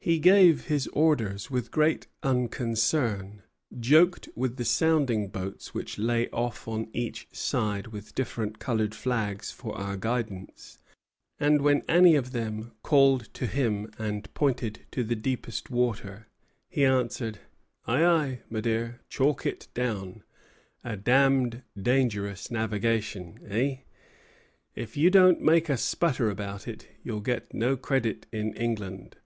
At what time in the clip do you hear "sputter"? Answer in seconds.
25.76-26.30